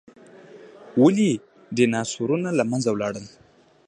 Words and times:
ولې 1.01 1.31
ډیناسورونه 1.75 2.49
له 2.59 2.63
منځه 2.71 2.91
لاړل؟ 3.01 3.25